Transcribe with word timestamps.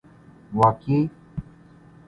واقعی 0.53 1.09